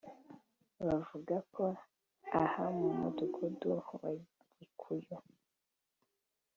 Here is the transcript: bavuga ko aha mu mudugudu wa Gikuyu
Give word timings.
bavuga 0.85 1.35
ko 1.53 1.65
aha 2.43 2.65
mu 2.77 2.87
mudugudu 2.99 3.67
wa 4.01 4.09
Gikuyu 4.55 5.15